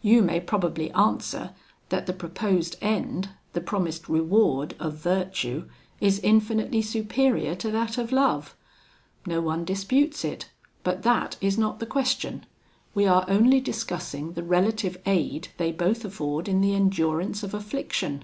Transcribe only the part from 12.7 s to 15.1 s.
we are only discussing the relative